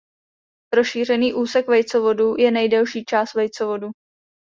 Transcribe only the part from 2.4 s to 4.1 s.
nejdelší část vejcovodu.